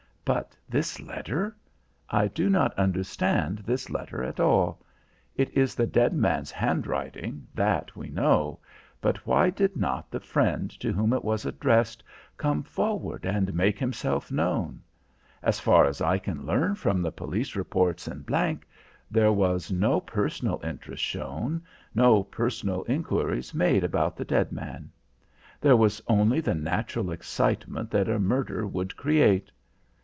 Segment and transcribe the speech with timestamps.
[0.23, 1.57] But this letter?
[2.09, 4.79] I do not understand this letter at all.
[5.35, 8.59] It is the dead man's handwriting, that we know,
[9.01, 12.01] but why did not the friend to whom it was addressed
[12.37, 14.81] come forward and make himself known?
[15.43, 18.59] As far as I can learn from the police reports in G,
[19.09, 21.61] there was no personal interest shown,
[21.95, 24.91] no personal inquiries made about the dead man.
[25.59, 29.51] There was only the natural excitement that a murder would create.